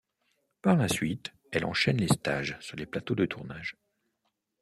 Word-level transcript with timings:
Par 0.63 0.77
la 0.77 0.87
suite, 0.87 1.31
elle 1.51 1.63
enchaîne 1.63 1.97
les 1.97 2.07
stages 2.07 2.57
sur 2.59 2.75
les 2.75 2.87
plateaux 2.87 3.13
de 3.13 3.27
tournage. 3.27 3.77